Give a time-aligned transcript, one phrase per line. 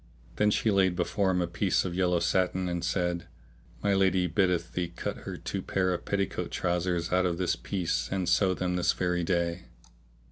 [0.37, 3.27] Then she laid before him a piece of yellow satin and said,
[3.83, 8.09] My lady biddeth thee cut her two pair of petticoat trousers out of this piece
[8.11, 9.65] and sew them this very day."